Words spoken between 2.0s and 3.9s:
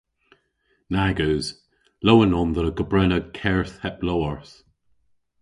Lowen on dhe gobrena kerth